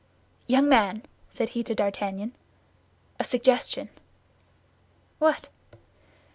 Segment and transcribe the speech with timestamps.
[0.47, 2.31] "Young man," said he to D'Artagnan,
[3.19, 3.89] "a suggestion."
[5.19, 5.47] "What?"